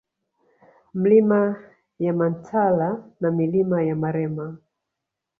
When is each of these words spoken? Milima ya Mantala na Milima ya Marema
Milima 0.93 1.57
ya 1.99 2.13
Mantala 2.13 3.03
na 3.19 3.31
Milima 3.31 3.83
ya 3.83 3.95
Marema 3.95 4.57